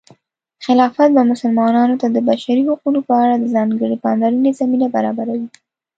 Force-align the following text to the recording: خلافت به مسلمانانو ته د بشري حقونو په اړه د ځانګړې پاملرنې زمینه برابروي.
خلافت 0.65 1.09
به 1.15 1.21
مسلمانانو 1.31 1.95
ته 2.01 2.07
د 2.11 2.17
بشري 2.29 2.61
حقونو 2.69 2.99
په 3.07 3.13
اړه 3.23 3.35
د 3.37 3.45
ځانګړې 3.55 3.97
پاملرنې 4.03 4.51
زمینه 4.59 4.87
برابروي. 4.95 5.47